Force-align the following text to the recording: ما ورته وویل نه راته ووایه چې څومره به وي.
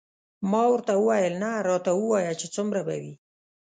ما 0.51 0.63
ورته 0.73 0.93
وویل 0.97 1.33
نه 1.43 1.51
راته 1.67 1.91
ووایه 1.95 2.33
چې 2.39 2.47
څومره 2.55 2.79
به 2.87 2.95
وي. 3.01 3.13